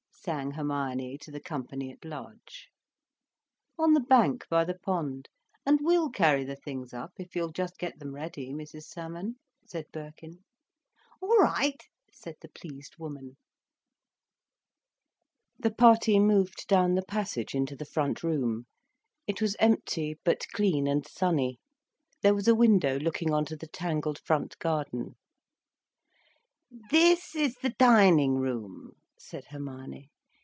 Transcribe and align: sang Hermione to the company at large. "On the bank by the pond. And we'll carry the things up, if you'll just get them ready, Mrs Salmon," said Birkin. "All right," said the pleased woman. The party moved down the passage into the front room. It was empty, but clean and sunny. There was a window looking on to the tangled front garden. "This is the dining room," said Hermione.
sang 0.23 0.51
Hermione 0.51 1.17
to 1.17 1.31
the 1.31 1.39
company 1.39 1.89
at 1.91 2.05
large. 2.05 2.67
"On 3.79 3.93
the 3.95 3.99
bank 4.01 4.45
by 4.51 4.63
the 4.63 4.77
pond. 4.77 5.27
And 5.65 5.79
we'll 5.81 6.11
carry 6.11 6.43
the 6.43 6.55
things 6.55 6.93
up, 6.93 7.13
if 7.17 7.35
you'll 7.35 7.51
just 7.51 7.79
get 7.79 7.97
them 7.97 8.13
ready, 8.13 8.51
Mrs 8.53 8.83
Salmon," 8.83 9.37
said 9.65 9.87
Birkin. 9.91 10.43
"All 11.23 11.35
right," 11.39 11.81
said 12.13 12.35
the 12.41 12.49
pleased 12.49 12.97
woman. 12.99 13.35
The 15.57 15.73
party 15.73 16.19
moved 16.19 16.67
down 16.67 16.93
the 16.93 17.01
passage 17.01 17.55
into 17.55 17.75
the 17.75 17.83
front 17.83 18.21
room. 18.21 18.67
It 19.25 19.41
was 19.41 19.55
empty, 19.59 20.19
but 20.23 20.45
clean 20.51 20.85
and 20.85 21.03
sunny. 21.07 21.57
There 22.21 22.35
was 22.35 22.47
a 22.47 22.53
window 22.53 22.99
looking 22.99 23.33
on 23.33 23.45
to 23.45 23.55
the 23.57 23.65
tangled 23.67 24.19
front 24.19 24.55
garden. 24.59 25.15
"This 26.91 27.33
is 27.35 27.55
the 27.55 27.71
dining 27.71 28.35
room," 28.35 28.91
said 29.19 29.45
Hermione. 29.45 30.09